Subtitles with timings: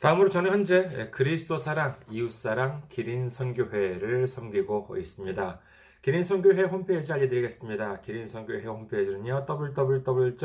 [0.00, 5.60] 다음으로 저는 현재 그리스도 사랑, 이웃 사랑, 기린 선교회를 섬기고 있습니다.
[6.02, 8.00] 기린 선교회 홈페이지 알려드리겠습니다.
[8.02, 10.38] 기린 선교회 홈페이지는요, www.기린.kr,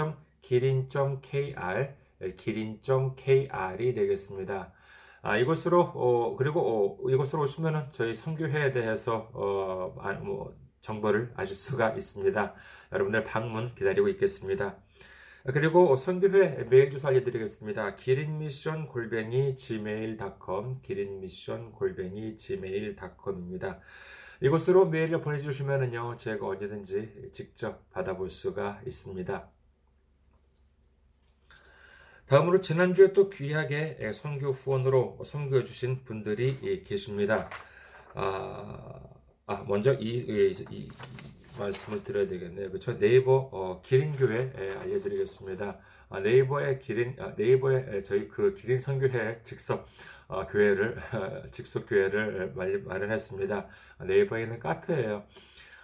[2.35, 4.73] 기린.kr이 되겠습니다.
[5.21, 11.91] 아, 이곳으로, 어, 그리고, 어, 이곳으로 오시면은 저희 선교회에 대해서, 어, 뭐, 정보를 아실 수가
[11.91, 12.55] 있습니다.
[12.91, 14.75] 여러분들 방문 기다리고 있겠습니다.
[15.51, 17.97] 그리고 선교회 메일 주소 알려드리겠습니다.
[17.97, 23.81] 기린미션 골뱅이 gmail.com 기린미션 골뱅이 gmail.com입니다.
[24.39, 29.49] 이곳으로 메일을 보내주시면요 제가 언제든지 직접 받아볼 수가 있습니다.
[32.27, 37.49] 다음으로 지난주에 또 귀하게 선교 후원으로 선교해 주신 분들이 계십니다.
[38.13, 38.97] 아,
[39.45, 40.89] 아 먼저 이, 이, 이
[41.59, 42.69] 말씀을 드려야 되겠네요.
[42.69, 42.97] 그렇죠?
[42.97, 45.77] 네이버 어, 기린교회 예, 알려드리겠습니다.
[46.09, 49.87] 아, 네이버의 기린 아, 네이버의 예, 저희 그 기린 선교회 직접
[50.27, 50.97] 어, 교회를
[51.51, 52.53] 직속 교회를
[52.85, 53.67] 마련했습니다.
[53.97, 55.23] 아, 네이버에 있는 카페예요.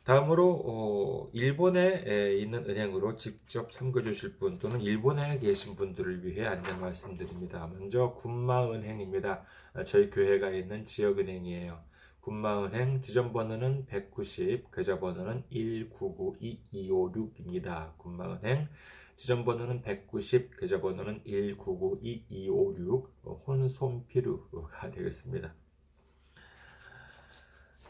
[0.05, 7.67] 다음으로 어, 일본에 있는 은행으로 직접 섬겨주실 분 또는 일본에 계신 분들을 위해 안내 말씀드립니다.
[7.67, 9.45] 먼저 군마은행입니다.
[9.87, 11.91] 저희 교회가 있는 지역은행이에요.
[12.21, 17.97] 군마은행 지점번호는 190, 계좌번호는 1992256입니다.
[17.97, 18.69] 군마은행
[19.17, 25.55] 지점번호는 190, 계좌번호는 1992256 혼손피루가 되겠습니다.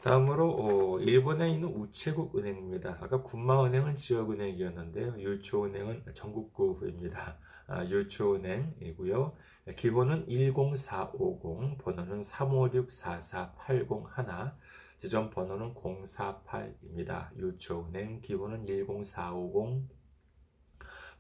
[0.03, 2.97] 다음으로 어, 일본에 있는 우체국 은행입니다.
[3.03, 5.17] 아까 군마은행은 지역은행이었는데요.
[5.19, 7.37] 유초은행은 전국구입니다.
[7.67, 9.37] 아, 유초은행이고요.
[9.77, 14.55] 기호는 10450, 번호는 356-44801,
[14.97, 17.37] 지점 번호는 048입니다.
[17.37, 19.87] 유초은행 기호는 10450,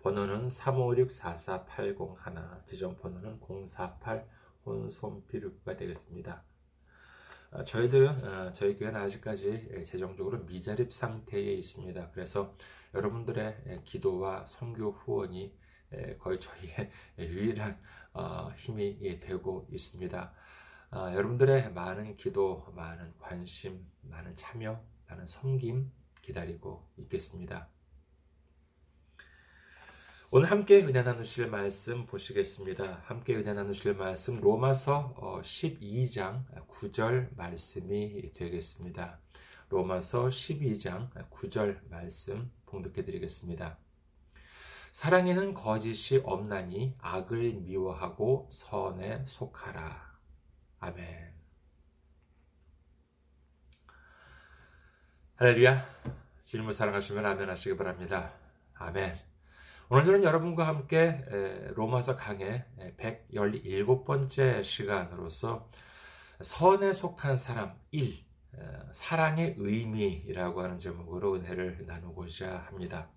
[0.02, 4.26] 번호는 356-44801, 지점 번호는 048
[4.64, 6.44] 혼손피르가 되겠습니다.
[7.52, 12.10] 어, 저희들은 어, 저희 교회는 아직까지 재정적으로 미자립 상태에 있습니다.
[12.12, 12.54] 그래서
[12.94, 15.52] 여러분들의 기도와 선교 후원이
[16.20, 17.80] 거의 저희의 유일한
[18.12, 20.32] 어, 힘이 되고 있습니다.
[20.92, 25.90] 여러분들의 많은 기도, 많은 관심, 많은 참여, 많은 섬김
[26.22, 27.68] 기다리고 있겠습니다.
[30.32, 33.02] 오늘 함께 은혜 나누실 말씀 보시겠습니다.
[33.06, 35.12] 함께 은혜 나누실 말씀 로마서
[35.42, 39.18] 12장 어, 9절 말씀이 되겠습니다.
[39.70, 43.76] 로마서 12장 9절 말씀 봉독해 드리겠습니다.
[44.92, 50.16] 사랑에는 거짓이 없나니 악을 미워하고 선에 속하라.
[50.78, 51.34] 아멘.
[55.34, 55.84] 할렐루야.
[56.44, 58.32] 주님을 사랑하시면 아멘 하시기 바랍니다.
[58.74, 59.29] 아멘.
[59.92, 61.18] 오늘 저는 여러분과 함께
[61.74, 62.64] 로마서 강의
[62.96, 65.68] 117번째 시간으로서
[66.40, 68.24] 선에 속한 사람 1,
[68.92, 73.08] 사랑의 의미라고 하는 제목으로 은혜를 나누고자 합니다.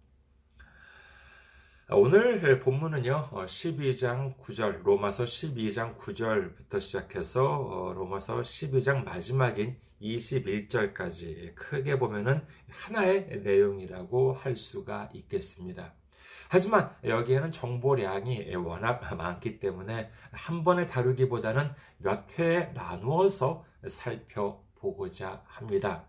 [1.92, 12.44] 오늘 본문은요, 12장 9절, 로마서 12장 9절부터 시작해서 어, 로마서 12장 마지막인 21절까지 크게 보면은
[12.68, 15.94] 하나의 내용이라고 할 수가 있겠습니다.
[16.54, 26.06] 하지만 여기에는 정보량이 워낙 많기 때문에 한 번에 다루기보다는 몇 회에 나누어서 살펴보고자 합니다.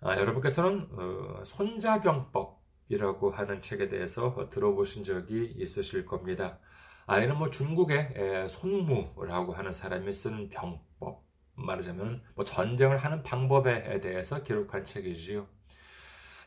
[0.00, 6.58] 아, 여러분께서는 어, 손자병법이라고 하는 책에 대해서 들어보신 적이 있으실 겁니다.
[7.04, 11.22] 아이는 뭐 중국의 손무라고 하는 사람이 쓴 병법,
[11.52, 15.57] 말하자면 뭐 전쟁을 하는 방법에 대해서 기록한 책이지요.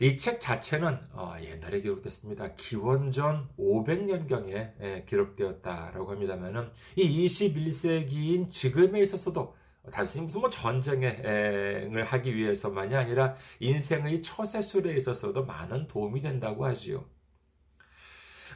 [0.01, 2.56] 이 책 자체는 어, 옛날에 기록됐습니다.
[2.56, 9.56] 기원전 500년경에 예, 기록되었다라고 합니다만은 이 21세기인 지금에 있어서도
[9.92, 17.06] 단순히 무슨 뭐 전쟁을 하기 위해서만이 아니라 인생의 처세술에 있어서도 많은 도움이 된다고 하지요.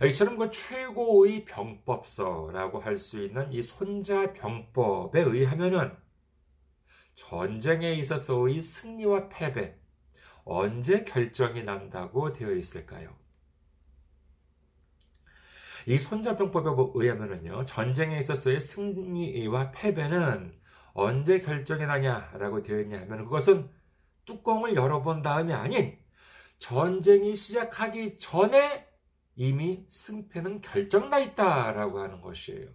[0.04, 5.96] 이처럼 그 최고의 병법서라고 할 수 있는 이 손자 병법에 의하면은
[7.16, 9.78] 전쟁에 있어서의 승리와 패배,
[10.46, 13.14] 언제 결정이 난다고 되어 있을까요?
[15.88, 20.58] 이 손자병법에 의하면요, 전쟁에 있어서의 승리와 패배는
[20.94, 23.70] 언제 결정이 나냐라고 되어 있냐 하면 그것은
[24.26, 26.00] 뚜껑을 열어본 다음이 아닌
[26.58, 28.88] 전쟁이 시작하기 전에
[29.36, 32.70] 이미 승패는 결정나 있다라고 하는 것이에요.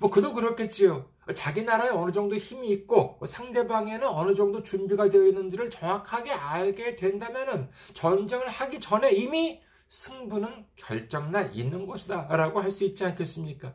[0.00, 1.10] 뭐 그도 그렇겠지요.
[1.34, 7.70] 자기 나라에 어느 정도 힘이 있고 상대방에는 어느 정도 준비가 되어 있는지를 정확하게 알게 된다면
[7.94, 13.74] 전쟁을 하기 전에 이미 승부는 결정나 있는 것이다 라고 할 수 있지 않겠습니까?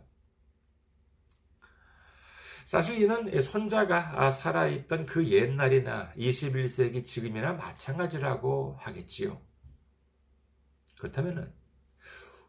[2.65, 9.41] 사실 이는 손자가 살아있던 그 옛날이나 21세기 지금이나 마찬가지라고 하겠지요.
[10.97, 11.53] 그렇다면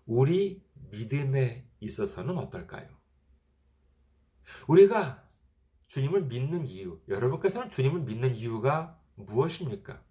[0.06, 0.62] 우리
[0.92, 2.88] 믿음에 있어서는 어떨까요?
[4.68, 5.22] 우리가
[5.88, 10.02] 주님을 믿는 이유, 여러분께서는 주님을 믿는 이유가 무엇입니까?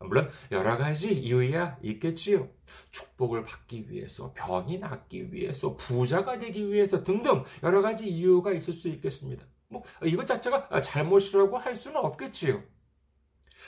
[0.00, 2.48] 물론 여러 가지 이유야 있겠지요.
[2.90, 8.88] 축복을 받기 위해서, 병이 낫기 위해서, 부자가 되기 위해서 등등 여러 가지 이유가 있을 수
[8.88, 9.46] 있겠습니다.
[9.68, 12.62] 뭐 이것 자체가 잘못이라고 할 수는 없겠지요.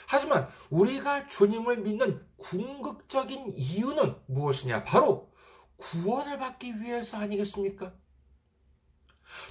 [0.07, 4.83] 하지만 우리가 주님을 믿는 궁극적인 이유는 무엇이냐?
[4.83, 5.31] 바로
[5.77, 7.93] 구원을 받기 위해서 아니겠습니까?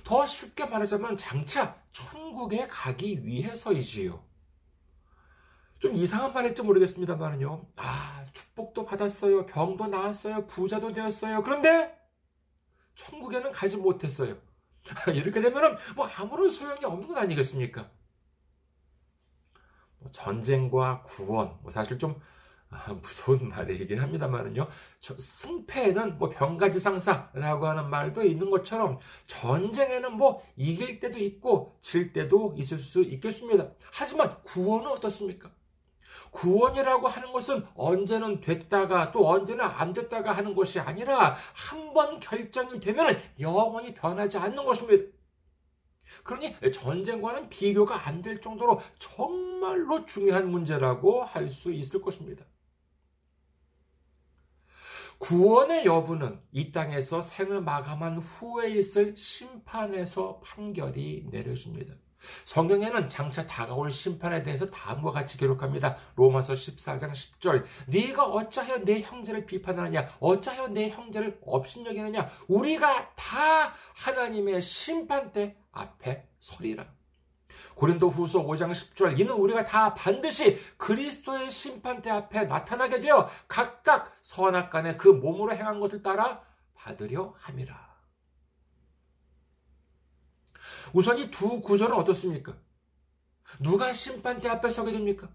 [0.04, 4.24] 더 쉽게 말하자면 장차 천국에 가기 위해서이지요.
[5.78, 7.66] 좀 이상한 말일지 모르겠습니다만요.
[7.76, 9.46] 아, 축복도 받았어요.
[9.46, 10.46] 병도 나았어요.
[10.46, 11.42] 부자도 되었어요.
[11.42, 11.94] 그런데
[12.94, 14.36] 천국에는 가지 못했어요.
[15.12, 17.90] 이렇게 되면은 뭐 아무런 소용이 없는 것 아니겠습니까?
[19.98, 22.20] 뭐 전쟁과 구원, 뭐 사실 좀 아,
[23.00, 24.68] 무서운 말이긴 합니다만은요.
[25.00, 32.54] 승패에는 뭐 병가지 상사라고 하는 말도 있는 것처럼 전쟁에는 뭐 이길 때도 있고 질 때도
[32.56, 33.70] 있을 수 있겠습니다.
[33.92, 35.50] 하지만 구원은 어떻습니까?
[36.30, 42.78] 구원이라고 하는 것은 언제는 됐다가 또 언제는 안 됐다가 하는 것이 아니라 한 번 결정이
[42.80, 45.10] 되면 영원히 변하지 않는 것입니다.
[46.24, 52.44] 그러니 전쟁과는 비교가 안 될 정도로 정말로 중요한 문제라고 할 수 있을 것입니다.
[55.18, 61.94] 구원의 여부는 이 땅에서 생을 마감한 후에 있을 심판에서 판결이 내려집니다.
[62.44, 65.96] 성경에는 장차 다가올 심판에 대해서 다음과 같이 기록합니다.
[66.16, 67.64] 로마서 14장 10절.
[67.88, 70.08] 네가 어찌하여 내 형제를 비판하느냐?
[70.20, 72.28] 어찌하여 내 형제를 업신여기느냐?
[72.48, 76.95] 우리가 다 하나님의 심판대 앞에 서리라.
[77.76, 84.70] 고린도 후서 5장 10절 이는 우리가 다 반드시 그리스도의 심판대 앞에 나타나게 되어 각각 선악
[84.70, 86.42] 간에 그 몸으로 행한 것을 따라
[86.74, 87.86] 받으려 함이라.
[90.94, 92.56] 우선 이 두 구절은 어떻습니까?
[93.60, 95.28] 누가 심판대 앞에 서게 됩니까?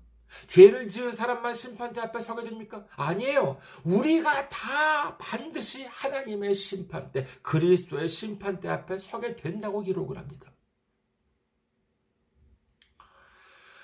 [0.48, 2.86] 죄를 지은 사람만 심판대 앞에 서게 됩니까?
[2.96, 3.60] 아니에요.
[3.84, 10.52] 우리가 다 반드시 하나님의 심판대, 그리스도의 심판대 앞에 서게 된다고 기록을 합니다.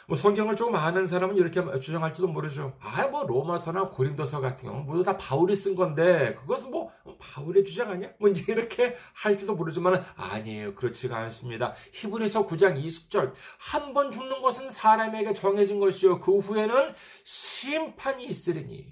[0.10, 2.74] 뭐 성경을 조금 아는 사람은 이렇게 주장할지도 모르죠.
[2.80, 7.92] 아, 뭐 로마서나 고린도서 같은 경우는 모두 다 바울이 쓴 건데 그것은 뭐 바울의 주장
[7.92, 8.10] 아니야?
[8.18, 10.76] 뭐 이렇게 할지도 모르지만 아니에요.
[10.76, 11.74] 그렇지가 않습니다.
[11.92, 16.94] 히브리서 9장 20절 한 번 죽는 것은 사람에게 정해진 것이요 그 후에는
[17.26, 18.86] 심판이 있으리니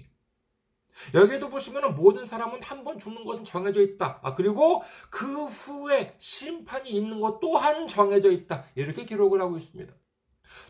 [1.14, 4.20] 여기에도 보시면 모든 사람은 한 번 죽는 것은 정해져 있다.
[4.22, 8.64] 아, 그리고 그 후에 심판이 있는 것 또한 정해져 있다.
[8.74, 9.92] 이렇게 기록을 하고 있습니다.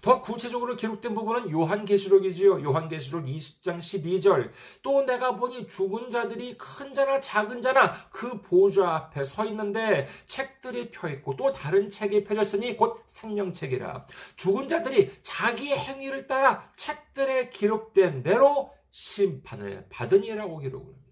[0.02, 2.62] 더 구체적으로 기록된 부분은 요한계시록이지요.
[2.62, 4.50] 요한계시록 20장 12절.
[4.82, 10.90] 또 내가 보니 죽은 자들이 큰 자나 작은 자나 그 보좌 앞에 서 있는데 책들이
[10.90, 14.06] 펴 있고 또 다른 책이 펴졌으니 곧 생명책이라.
[14.36, 21.06] 죽은 자들이 자기 행위를 따라 책들에 기록된 대로 심판을 받으니라고 기록을 합니다.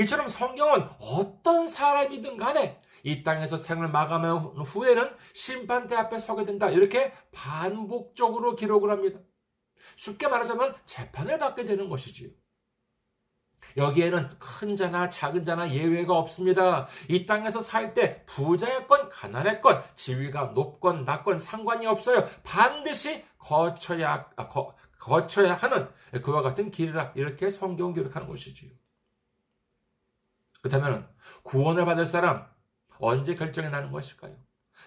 [0.00, 6.70] 이처럼 성경은 어떤 사람이든 간에 이 땅에서 생을 마감한 후에는 심판대 앞에 서게 된다.
[6.70, 9.20] 이렇게 반복적으로 기록을 합니다.
[9.96, 12.30] 쉽게 말하자면 재판을 받게 되는 것이지요.
[13.76, 16.86] 여기에는 큰 자나 작은 자나 예외가 없습니다.
[17.08, 22.26] 이 땅에서 살 때 부자였건 가난했건 지위가 높건 낮건 상관이 없어요.
[22.44, 25.88] 반드시 거쳐야 아, 거, 거쳐야 하는
[26.22, 28.70] 그와 같은 길이라 이렇게 성경 기록하는 것이지요.
[30.60, 31.08] 그렇다면
[31.44, 32.46] 구원을 받을 사람
[32.98, 34.36] 언제 결정이 나는 것일까요?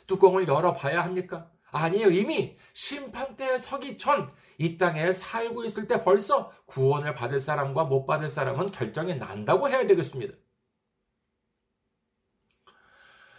[0.08, 1.52] 뚜껑을 열어봐야 합니까?
[1.72, 2.10] 아니에요.
[2.10, 4.30] 이미 심판대에 서기 전
[4.62, 9.88] 이 땅에 살고 있을 때 벌써 구원을 받을 사람과 못 받을 사람은 결정이 난다고 해야
[9.88, 10.36] 되겠습니다.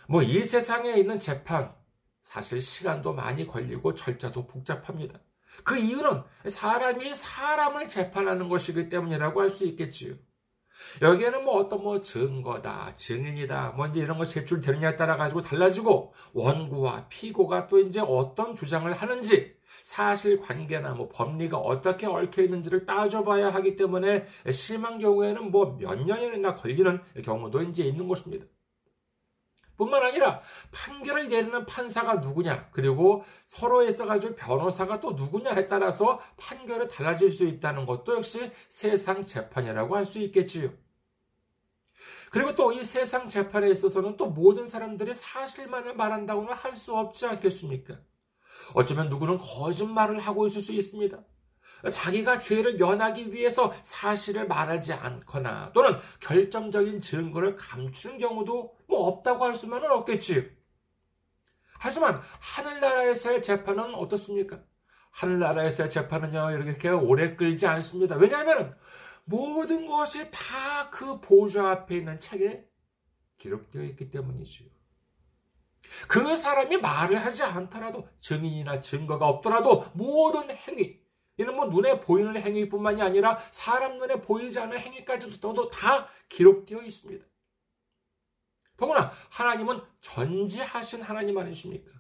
[0.09, 1.73] 뭐 이 세상에 있는 재판,
[2.23, 5.21] 사실 시간도 많이 걸리고 절차도 복잡합니다.
[5.65, 10.17] 그 이유는 사람이 사람을 재판하는 것이기 때문이라고 할 수 있겠지요.
[11.01, 17.07] 여기에는 뭐 어떤 뭐 증거다, 증인이다, 뭐 이제 이런 거 제출되느냐에 따라 가지고 달라지고 원고와
[17.09, 23.77] 피고가 또 이제 어떤 주장을 하는지 사실 관계나 뭐 법리가 어떻게 얽혀 있는지를 따져봐야 하기
[23.77, 28.45] 때문에 심한 경우에는 뭐 몇 년이나 걸리는 경우도 이제 있는 것입니다.
[29.77, 37.31] 뿐만 아니라 판결을 내리는 판사가 누구냐, 그리고 서로에 있어가지고 변호사가 또 누구냐에 따라서 판결이 달라질
[37.31, 40.71] 수 있다는 것도 역시 세상 재판이라고 할 수 있겠지요.
[42.31, 47.99] 그리고 또 이 세상 재판에 있어서는 또 모든 사람들이 사실만을 말한다고는 할 수 없지 않겠습니까?
[48.75, 51.19] 어쩌면 누구는 거짓말을 하고 있을 수 있습니다.
[51.91, 59.57] 자기가 죄를 면하기 위해서 사실을 말하지 않거나 또는 결정적인 증거를 감추는 경우도 뭐 없다고 할
[59.57, 60.57] 수만은 없겠지.
[61.79, 64.61] 하지만 하늘나라에서의 재판은 어떻습니까?
[65.11, 68.17] 하늘나라에서의 재판은요, 이렇게 오래 끌지 않습니다.
[68.17, 68.77] 왜냐하면
[69.25, 72.65] 모든 것이 다 그 보좌 앞에 있는 책에
[73.39, 74.69] 기록되어 있기 때문이지요.
[76.07, 81.02] 그 사람이 말을 하지 않더라도 증인이나 증거가 없더라도 모든 행위,
[81.43, 87.25] 이는 뭐 눈에 보이는 행위뿐만이 아니라 사람 눈에 보이지 않는 행위까지도 다 기록되어 있습니다.
[88.77, 91.93] 더구나 하나님은 전지하신 하나님 아니십니까?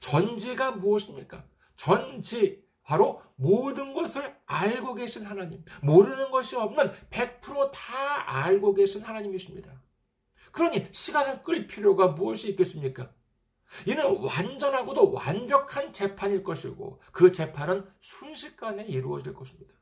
[0.00, 1.44] 전지가 무엇입니까?
[1.76, 9.82] 전지 바로 모든 것을 알고 계신 하나님, 모르는 것이 없는 100%다 알고 계신 하나님이십니다.
[10.52, 13.12] 그러니 시간을 끌 필요가 무엇이 있겠습니까?
[13.86, 19.74] 이는 완전하고도 완벽한 재판일 것이고 그 재판은 순식간에 이루어질 것입니다.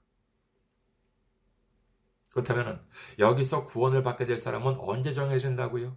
[2.30, 2.86] 그렇다면
[3.18, 5.96] 여기서 구원을 받게 될 사람은 언제 정해진다고요?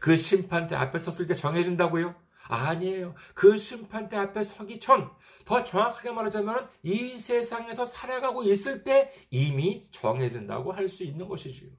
[0.00, 2.14] 그 심판대 앞에 섰을 때 정해진다고요?
[2.48, 3.14] 아니에요.
[3.34, 5.10] 그 심판대 앞에 서기 전,
[5.44, 11.70] 더 정확하게 말하자면 이 세상에서 살아가고 있을 때 이미 정해진다고 할 수 있는 것이지요.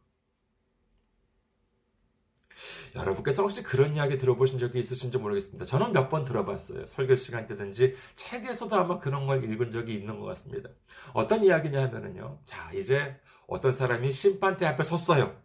[2.95, 5.65] 여러분께서 혹시 그런 이야기 들어보신 적이 있으신지 모르겠습니다.
[5.65, 6.85] 저는 몇 번 들어봤어요.
[6.85, 10.69] 설교 시간 때든지 책에서도 아마 그런 걸 읽은 적이 있는 것 같습니다.
[11.13, 12.39] 어떤 이야기냐 하면은요.
[12.45, 13.15] 자, 이제
[13.47, 15.35] 어떤 사람이 심판대 앞에 섰어요.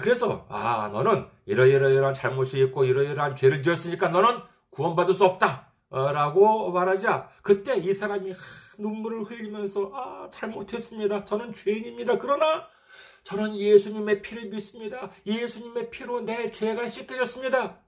[0.00, 5.68] 그래서 아 너는 이러이러이러한 잘못이 있고 이러이러한 죄를 지었으니까 너는 구원받을 수 없다.
[5.90, 8.32] 라고 말하자 그때 이 사람이
[8.78, 11.26] 눈물을 흘리면서 아 잘못했습니다.
[11.26, 12.16] 저는 죄인입니다.
[12.16, 12.66] 그러나
[13.24, 15.10] 저는 예수님의 피를 믿습니다.
[15.26, 17.80] 예수님의 피로 내 죄가 씻겨졌습니다.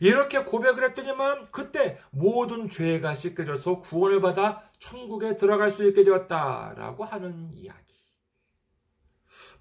[0.00, 7.52] 이렇게 고백을 했더니만 그때 모든 죄가 씻겨져서 구원을 받아 천국에 들어갈 수 있게 되었다라고 하는
[7.52, 7.84] 이야기.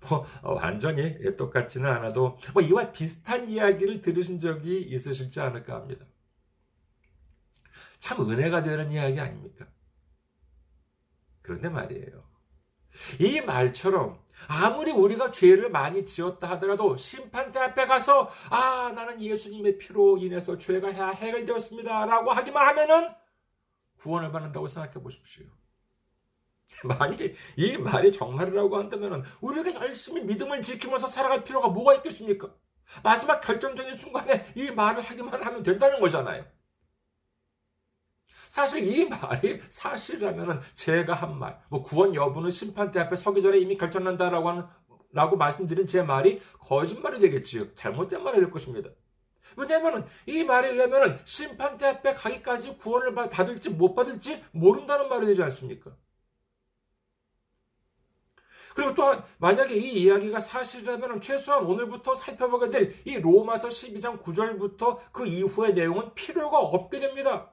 [0.01, 6.05] 뭐 어, 완전히 똑같지는 않아도 뭐 이와 비슷한 이야기를 들으신 적이 있으실지 않을까 합니다.
[7.99, 9.65] 참 은혜가 되는 이야기 아닙니까?
[11.41, 12.32] 그런데 말이에요.
[13.19, 20.17] 이 말처럼 아무리 우리가 죄를 많이 지었다 하더라도 심판대 앞에 가서 아 나는 예수님의 피로
[20.17, 23.09] 인해서 죄가 해결되었습니다 라고 하기만 하면은
[23.97, 25.45] 구원을 받는다고 생각해 보십시오.
[26.83, 32.53] 만일 이 말이 정말이라고 한다면 우리가 열심히 믿음을 지키면서 살아갈 필요가 뭐가 있겠습니까?
[33.03, 36.45] 마지막 결정적인 순간에 이 말을 하기만 하면 된다는 거잖아요.
[38.53, 43.75] 사실 이 말이 사실이라면 제가 한 말, 뭐 구원 여부는 심판대 앞에 서기 전에 이미
[43.79, 44.65] 결정난다라고 하는
[45.11, 47.73] 라고 말씀드린 제 말이 거짓말이 되겠지요.
[47.73, 48.91] 잘못된 말이 될 것입니다.
[49.57, 55.97] 왜냐하면 이 말에 의하면 심판대 앞에 가기까지 구원을 받을지 못 받을지 모른다는 말이 되지 않습니까?
[58.75, 65.25] 그리고 또한 만약에 이 이야기가 사실이라면 최소한 오늘부터 살펴보게 될 이 로마서 12장 9절부터 그
[65.25, 67.52] 이후의 내용은 필요가 없게 됩니다.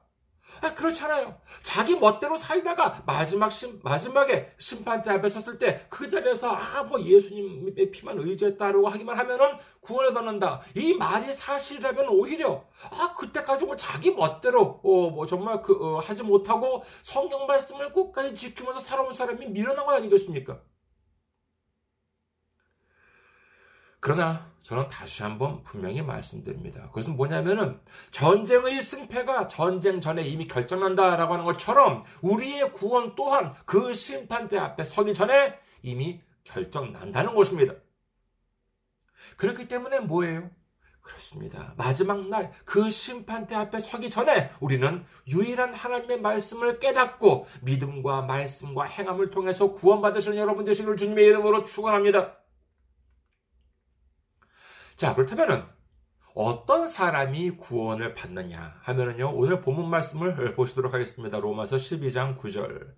[0.61, 1.35] 아, 그렇잖아요.
[1.63, 7.91] 자기 멋대로 살다가 마지막 심, 마지막에 심판대 앞에 섰을 때 그 자리에서 아, 뭐 예수님의
[7.91, 10.61] 피만 의지했다라고 하기만 하면은 구원을 받는다.
[10.75, 16.23] 이 말이 사실이라면 오히려 아, 그때까지 뭐 자기 멋대로 어, 뭐 정말 그 어, 하지
[16.23, 20.59] 못하고 성경 말씀을 끝까지 지키면서 살아온 사람이 미련한 거 아니겠습니까?
[24.01, 26.87] 그러나 저는 다시 한번 분명히 말씀드립니다.
[26.87, 27.79] 그것은 뭐냐면은
[28.09, 35.13] 전쟁의 승패가 전쟁 전에 이미 결정난다라고 하는 것처럼 우리의 구원 또한 그 심판대 앞에 서기
[35.13, 37.75] 전에 이미 결정난다는 것입니다.
[39.37, 40.49] 그렇기 때문에 뭐예요?
[41.01, 41.73] 그렇습니다.
[41.77, 49.29] 마지막 날 그 심판대 앞에 서기 전에 우리는 유일한 하나님의 말씀을 깨닫고 믿음과 말씀과 행함을
[49.29, 52.40] 통해서 구원받으시는 여러분 되시기를 주님의 이름으로 축원합니다.
[55.01, 55.65] 자, 그렇다면은
[56.35, 59.31] 어떤 사람이 구원을 받느냐 하면은요.
[59.33, 61.39] 오늘 본문 말씀을 보시도록 하겠습니다.
[61.39, 62.93] 로마서 12장 9절.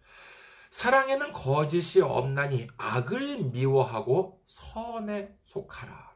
[0.70, 6.12] 사랑에는 거짓이 없나니 악을 미워하고 선에 속하라.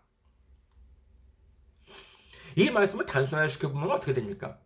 [2.57, 4.59] 이 말씀을 단순화시켜 보면 어떻게 됩니까?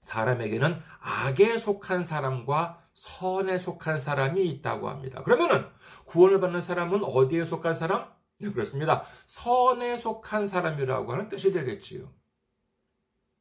[0.00, 5.22] 사람에게는 악에 속한 사람과 선에 속한 사람이 있다고 합니다.
[5.22, 5.68] 그러면은
[6.06, 8.19] 구원을 받는 사람은 어디에 속한 사람?
[8.40, 9.04] 네, 그렇습니다.
[9.26, 12.10] 선에 속한 사람이라고 하는 뜻이 되겠지요.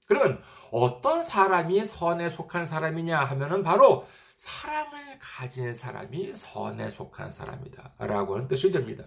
[0.06, 7.96] 그러면 어떤 사람이 선에 속한 사람이냐 하면은 바로 사랑을 가진 사람이 선에 속한 사람이다.
[8.00, 9.06] 라고 하는 뜻이 됩니다.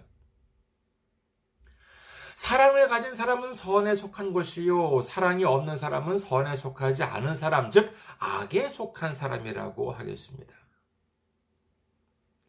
[2.35, 5.01] 사랑을 가진 사람은 선에 속한 것이요.
[5.01, 10.53] 사랑이 없는 사람은 선에 속하지 않은 사람, 즉, 악에 속한 사람이라고 하겠습니다.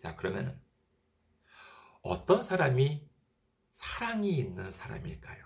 [0.02, 0.58] 자, 그러면은,
[2.02, 3.06] 어떤 사람이
[3.74, 5.44] 사랑이 있는 사람일까요?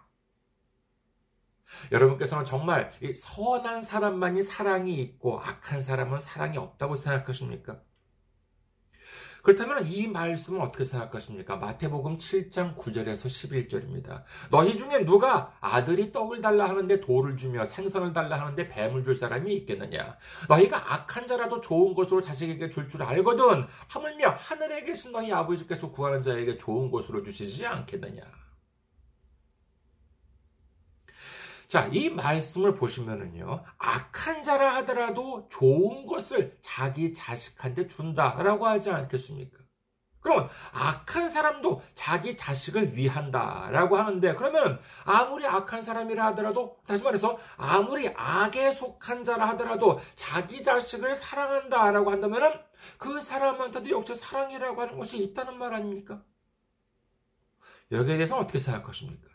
[1.91, 7.81] 여러분께서는 정말 선한 사람만이 사랑이 있고 악한 사람은 사랑이 없다고 생각하십니까?
[9.49, 11.57] 그렇다면 이 말씀은 어떻게 생각하십니까?
[11.57, 13.29] 마태복음 7장 9절에서
[13.71, 14.23] 11절입니다.
[14.51, 19.55] 너희 중에 누가 아들이 떡을 달라 하는데 돌을 주며 생선을 달라 하는데 뱀을 줄 사람이
[19.55, 20.19] 있겠느냐?
[20.51, 23.65] 너희가 악한 자라도 좋은 것으로 자식에게 줄줄 알거든.
[23.87, 28.21] 하물며 하늘에 계신 너희 아버지께서 구하는 자에게 좋은 것으로 주시지 않겠느냐?
[31.69, 39.59] 자, 이 말씀을 보시면은요, 악한 자라 하더라도 좋은 것을 자기 자식한테 준다라고 하지 않겠습니까?
[40.21, 48.09] 그러면 악한 사람도 자기 자식을 위한다라고 하는데 그러면 아무리 악한 사람이라 하더라도 다시 말해서 아무리
[48.09, 52.53] 악에 속한 자라 하더라도 자기 자식을 사랑한다라고 한다면은
[52.97, 56.23] 그 사람한테도 역시 사랑이라고 하는 것이 있다는 말 아닙니까?
[57.93, 59.28] 여기에 대해서 어떻게 생각하십니까?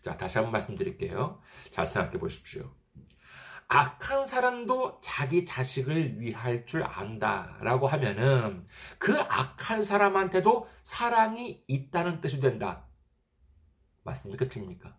[0.00, 1.40] 자, 다시 한번 말씀드릴게요.
[1.70, 2.74] 잘 생각해 보십시오.
[3.68, 8.66] 악한 사람도 자기 자식을 위할 줄 안다라고 하면은
[8.98, 12.88] 그 악한 사람한테도 사랑이 있다는 뜻이 된다.
[14.02, 14.48] 맞습니까?
[14.48, 14.98] 틀립니까?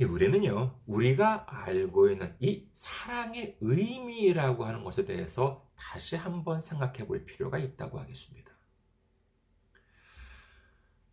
[0.00, 7.58] 우리는요, 우리가 알고 있는 이 사랑의 의미라고 하는 것에 대해서 다시 한번 생각해 볼 필요가
[7.58, 8.47] 있다고 하겠습니다.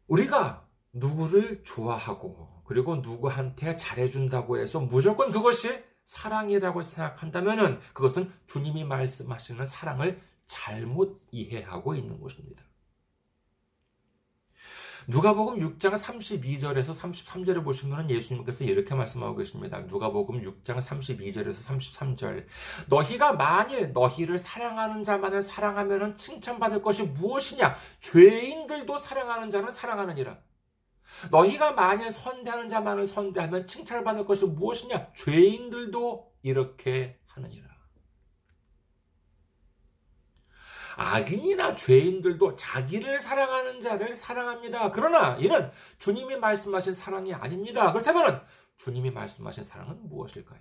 [0.08, 10.22] 우리가 누구를 좋아하고 그리고 누구한테 잘해준다고 해서 무조건 그것이 사랑이라고 생각한다면 그것은 주님이 말씀하시는 사랑을
[10.46, 12.64] 잘못 이해하고 있는 것입니다.
[15.08, 19.80] 누가복음 6장 32절에서 33절을 보시면 예수님께서 이렇게 말씀하고 계십니다.
[19.82, 22.46] 누가복음 6장 32절에서 33절.
[22.88, 27.76] 너희가 만일 너희를 사랑하는 자만을 사랑하면 칭찬받을 것이 무엇이냐?
[28.02, 30.40] 죄인들도 사랑하는 자는 사랑하느니라.
[31.30, 35.14] 너희가 만일 선대하는 자만을 선대하면 칭찬을 받을 것이 무엇이냐?
[35.14, 37.65] 죄인들도 이렇게 하느니라.
[40.96, 44.92] 악인이나 죄인들도 자기를 사랑하는 자를 사랑합니다.
[44.92, 47.92] 그러나 이는 주님이 말씀하신 사랑이 아닙니다.
[47.92, 48.42] 그렇다면
[48.78, 50.60] 주님이 말씀하신 사랑은 무엇일까요?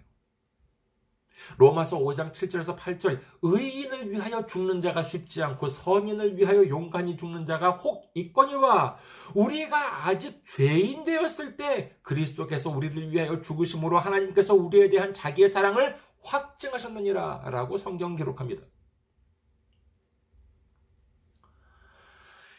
[1.58, 7.72] 로마서 5장 7절에서 8절 의인을 위하여 죽는 자가 쉽지 않고 서민을 위하여 용감히 죽는 자가
[7.72, 8.96] 혹 있거니와
[9.34, 17.50] 우리가 아직 죄인 되었을 때 그리스도께서 우리를 위하여 죽으심으로 하나님께서 우리에 대한 자기의 사랑을 확증하셨느니라
[17.50, 18.62] 라고 성경 기록합니다.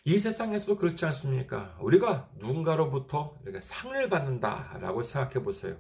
[0.08, 1.76] 이 세상에서도 그렇지 않습니까?
[1.80, 5.78] 우리가 누군가로부터 상을 받는다라고 생각해 보세요.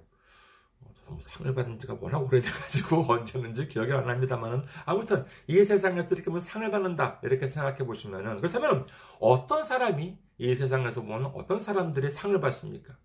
[1.05, 6.39] 어, 상을 받은 지가 워낙 오래돼가지고 언제는지 기억이 안 납니다만은 아무튼 이 세상에서 이렇게 뭐
[6.39, 8.83] 상을 받는다 이렇게 생각해 보시면은 그렇다면
[9.19, 12.97] 어떤 사람이 이 세상에서 보는 어떤 사람들이 상을 받습니까?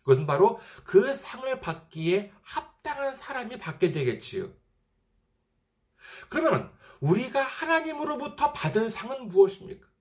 [0.00, 4.48] 그것은 바로 그 상을 받기에 합당한 사람이 받게 되겠지요.
[6.30, 9.91] 그러면 우리가 하나님으로부터 받은 상은 무엇입니까?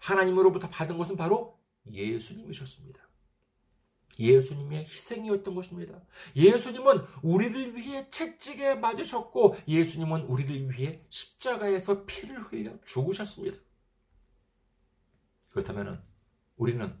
[0.00, 1.58] 하나님으로부터 받은 것은 바로
[1.90, 3.00] 예수님이셨습니다.
[4.18, 6.00] 예수님의 희생이었던 것입니다.
[6.36, 13.58] 예수님은 우리를 위해 채찍에 맞으셨고 예수님은 우리를 위해 십자가에서 피를 흘려 죽으셨습니다.
[15.50, 16.04] 그렇다면
[16.56, 17.00] 우리는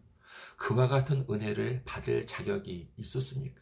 [0.56, 3.60] 그와 같은 은혜를 받을 자격이 있었습니까?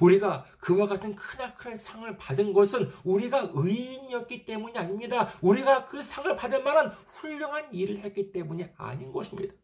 [0.00, 5.30] 우리가 그와 같은 크나큰 상을 받은 것은 우리가 의인이었기 때문이 아닙니다.
[5.40, 9.54] 우리가 그 상을 받을 만한 훌륭한 일을 했기 때문이 아닌 것입니다.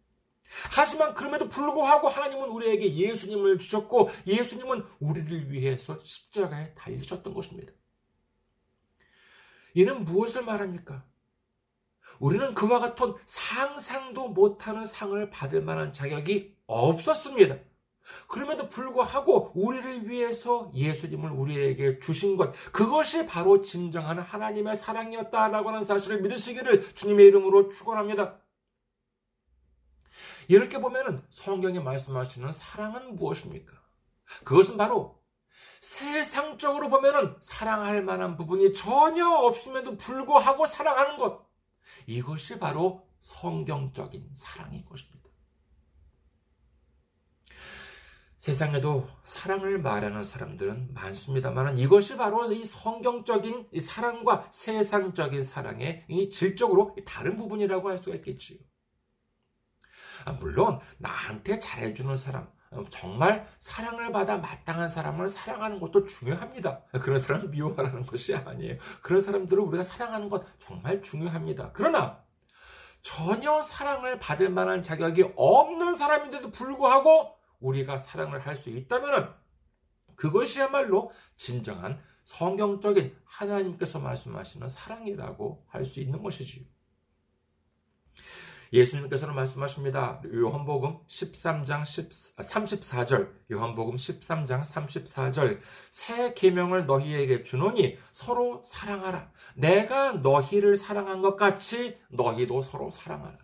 [0.71, 7.73] 하지만 그럼에도 불구하고 하나님은 우리에게 예수님을 주셨고 예수님은 우리를 위해서 십자가에 달리셨던 것입니다.
[9.75, 11.05] 이는 무엇을 말합니까?
[12.19, 17.57] 우리는 그와 같은 상상도 못하는 상을 받을 만한 자격이 없었습니다.
[18.29, 26.23] 그럼에도 불구하고 우리를 위해서 예수님을 우리에게 주신 것, 그것이 바로 진정한 하나님의 사랑이었다라고 하는 사실을
[26.23, 28.38] 믿으시기를 주님의 이름으로 축원합니다.
[30.49, 33.73] 이렇게 보면은 성경에 말씀하시는 사랑은 무엇입니까?
[34.45, 35.21] 그것은 바로
[35.81, 41.47] 세상적으로 보면은 사랑할 만한 부분이 전혀 없음에도 불구하고 사랑하는 것.
[42.07, 45.26] 이것이 바로 성경적인 사랑인 것입니다.
[48.47, 56.95] 세상에도 사랑을 말하는 사람들은 많습니다만 이것이 바로 이 성경적인 이 사랑과 세상적인 사랑의 이 질적으로
[57.05, 58.61] 다른 부분이라고 할 수가 있겠지요.
[60.27, 62.49] 아, 물론 나한테 잘해주는 사람,
[62.91, 66.85] 정말 사랑을 받아 마땅한 사람을 사랑하는 것도 중요합니다.
[67.03, 68.79] 그런 사람을 미워하라는 것이 아니에요.
[69.03, 71.73] 그런 사람들을 우리가 사랑하는 것 정말 중요합니다.
[71.73, 72.23] 그러나
[73.03, 77.36] 전혀 사랑을 받을 만한 자격이 없는 사람인데도 불구하고
[77.67, 79.35] 우리가 사랑을 할 수 있다면
[80.17, 86.65] 그것이야말로 진정한 성경적인 하나님께서 말씀하시는 사랑이라고 할 수 있는 것이지요.
[88.73, 90.21] 예수님께서는 말씀하십니다.
[90.35, 91.83] 요한복음 13장
[92.37, 99.31] 34절, 요한복음 13장 34절, 새 계명을 너희에게 주노니 서로 사랑하라.
[99.55, 103.39] 내가 너희를 사랑한 것 같이 너희도 서로 사랑하라.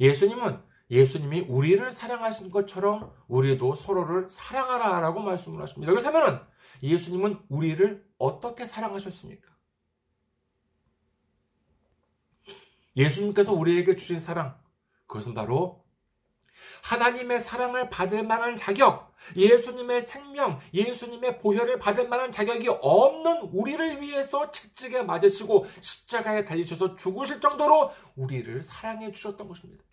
[0.00, 5.92] 예수님은 예수님이 우리를 사랑하신 것처럼 우리도 서로를 사랑하라 라고 말씀을 하십니다.
[5.92, 6.46] 그렇다면
[6.82, 9.48] 예수님은 우리를 어떻게 사랑하셨습니까?
[12.96, 14.58] 예수님께서 우리에게 주신 사랑,
[15.06, 15.84] 그것은 바로
[16.82, 24.50] 하나님의 사랑을 받을 만한 자격, 예수님의 생명, 예수님의 보혈을 받을 만한 자격이 없는 우리를 위해서
[24.50, 29.84] 채찍에 맞으시고 십자가에 달리셔서 죽으실 정도로 우리를 사랑해 주셨던 것입니다.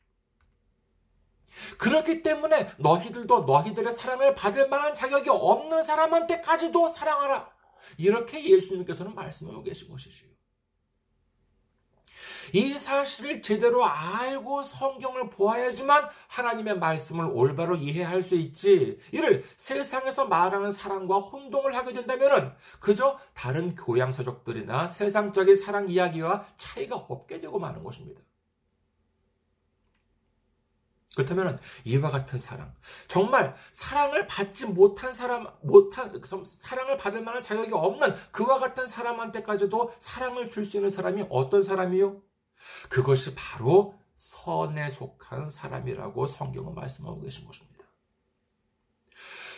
[1.78, 7.50] 그렇기 때문에 너희들도 너희들의 사랑을 받을 만한 자격이 없는 사람한테까지도 사랑하라.
[7.98, 10.36] 이렇게 예수님께서는 말씀하고 계신 것이지요.
[12.54, 19.00] 이 사실을 제대로 알고 성경을 보아야지만 하나님의 말씀을 올바로 이해할 수 있지.
[19.12, 26.96] 이를 세상에서 말하는 사랑과 혼동을 하게 된다면 그저 다른 교양 서적들이나 세상적인 사랑 이야기와 차이가
[26.96, 28.22] 없게 되고 마는 것입니다.
[31.16, 32.74] 그렇다면 이와 같은 사랑,
[33.08, 36.12] 정말 사랑을 받지 못한 사람, 못한
[36.46, 42.22] 사랑을 받을 만한 자격이 없는 그와 같은 사람한테까지도 사랑을 줄 수 있는 사람이 어떤 사람이요?
[42.90, 47.86] 그것이 바로 선에 속한 사람이라고 성경은 말씀하고 계신 것입니다.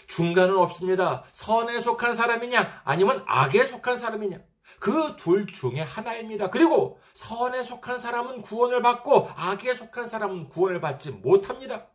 [0.07, 1.23] 중간은 없습니다.
[1.31, 4.39] 선에 속한 사람이냐, 아니면 악에 속한 사람이냐.
[4.79, 6.49] 그 둘 중에 하나입니다.
[6.49, 11.87] 그리고 선에 속한 사람은 구원을 받고 악에 속한 사람은 구원을 받지 못합니다.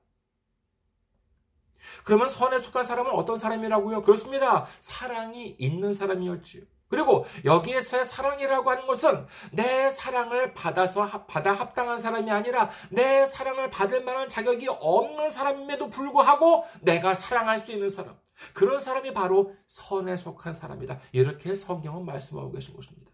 [2.04, 4.02] 그러면 선에 속한 사람은 어떤 사람이라고요?
[4.02, 4.66] 그렇습니다.
[4.80, 6.62] 사랑이 있는 사람이었지요.
[6.88, 14.04] 그리고 여기에서의 사랑이라고 하는 것은 내 사랑을 받아서 받아 합당한 사람이 아니라 내 사랑을 받을
[14.04, 18.14] 만한 자격이 없는 사람임에도 불구하고 내가 사랑할 수 있는 사람.
[18.54, 21.00] 그런 사람이 바로 선에 속한 사람이다.
[21.12, 23.10] 이렇게 성경은 말씀하고 계신 것입니다.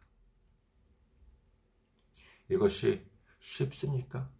[2.50, 3.06] 이것이
[3.38, 4.30] 쉽습니까?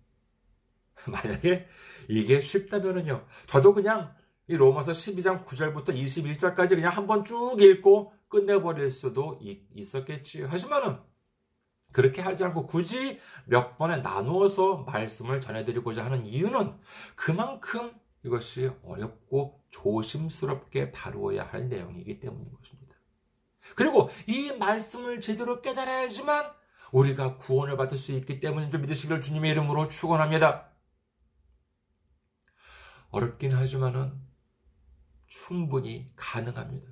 [1.07, 1.67] 만약에
[2.09, 3.27] 이게 쉽다면은요.
[3.47, 4.15] 저도 그냥
[4.49, 9.39] 이 로마서 12장 9절부터 21절까지 그냥 한번 쭉 읽고 끝내버릴 수도
[9.75, 10.49] 있었겠지요.
[10.49, 10.99] 하지만은
[11.93, 16.79] 그렇게 하지 않고 굳이 몇 번에 나누어서 말씀을 전해드리고자 하는 이유는
[17.15, 17.93] 그만큼
[18.25, 22.97] 이것이 어렵고 조심스럽게 다루어야 할 내용이기 때문인 것입니다.
[23.75, 26.53] 그리고 이 말씀을 제대로 깨달아야지만
[26.93, 30.71] 우리가 구원을 받을 수 있기 때문인 줄 믿으시길 주님의 이름으로 축원합니다.
[33.11, 34.21] 어렵긴 하지만은
[35.27, 36.89] 충분히 가능합니다.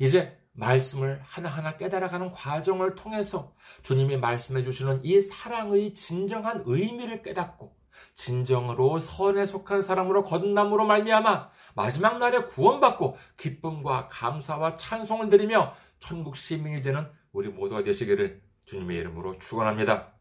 [0.00, 7.76] 이제 말씀을 하나하나 깨달아가는 과정을 통해서 주님이 말씀해 주시는 이 사랑의 진정한 의미를 깨닫고
[8.14, 16.82] 진정으로 선에 속한 사람으로 거듭남으로 말미암아 마지막 날에 구원받고 기쁨과 감사와 찬송을 드리며 천국 시민이
[16.82, 20.12] 되는 우리 모두가 되시기를 주님의 이름으로 축원합니다.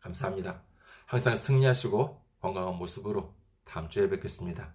[0.00, 0.62] 감사합니다.
[1.06, 4.74] 항상 승리하시고 건강한 모습으로 다음 주에 뵙겠습니다.